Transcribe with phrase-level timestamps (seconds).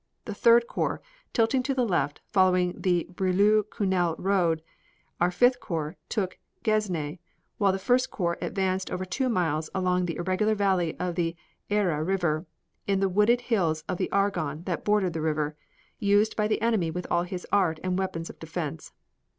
[0.25, 0.99] The Third Corps
[1.31, 4.63] tilting to the left followed the Brieulles Cunel road;
[5.19, 7.19] our Fifth Corps took Gesnes
[7.59, 11.35] while the First Corps advanced for over two miles along the irregular valley of the
[11.69, 12.47] Aire River
[12.87, 15.55] and in the wooded hills of the Argonne that bordered the river,
[15.99, 18.93] used by the enemy with all his art and weapons of defense.